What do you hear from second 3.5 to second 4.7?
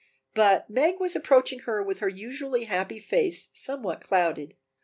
somewhat clouded.